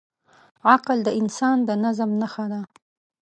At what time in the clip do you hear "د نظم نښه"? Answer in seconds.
1.67-2.45